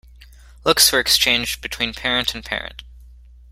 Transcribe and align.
Looks 0.65 0.91
were 0.91 0.97
exchanged 0.99 1.61
between 1.61 1.93
parent 1.93 2.33
and 2.33 2.43
parent. 2.43 2.81